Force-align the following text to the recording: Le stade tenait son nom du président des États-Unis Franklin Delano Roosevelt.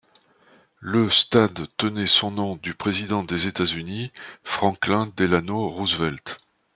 Le 0.79 1.11
stade 1.11 1.67
tenait 1.77 2.07
son 2.07 2.31
nom 2.31 2.55
du 2.55 2.73
président 2.73 3.23
des 3.23 3.45
États-Unis 3.45 4.11
Franklin 4.43 5.11
Delano 5.15 5.69
Roosevelt. 5.69 6.39